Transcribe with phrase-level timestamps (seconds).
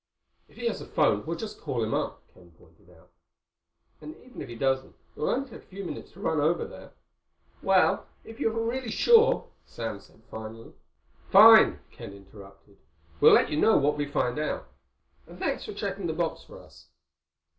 [0.47, 3.11] "If he has a phone we'll just call him up," Ken pointed out.
[4.01, 6.65] "And even if he doesn't it will only take a few minutes to run over
[6.65, 6.93] there."
[7.61, 10.73] "Well, if you're sure—" Sam said finally.
[11.29, 12.77] "Fine," Ken interrupted.
[13.19, 14.69] "We'll let you know what we find out.
[15.27, 16.87] And thanks for checking the box for us."